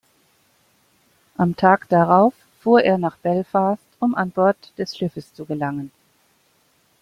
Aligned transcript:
Am 1.37 1.55
Tag 1.55 1.87
darauf 1.89 2.33
fuhr 2.59 2.81
er 2.81 2.97
nach 2.97 3.17
Belfast, 3.17 3.83
um 3.99 4.15
an 4.15 4.31
Bord 4.31 4.73
des 4.79 4.97
Schiffes 4.97 5.31
zu 5.35 5.45
gelangen. 5.45 5.91